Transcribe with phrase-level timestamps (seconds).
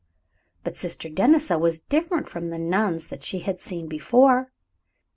[0.63, 4.51] But Sister Denisa was different from the nuns that she had seen before.